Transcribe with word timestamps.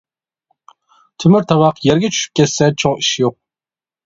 تۆمۈر 1.23 1.45
تاۋاق 1.51 1.83
يەرگە 1.89 2.11
چۈشۈپ 2.15 2.35
كەتسە 2.41 2.71
چوڭ 2.85 2.97
ئىش 3.05 3.13
يوق. 3.25 3.39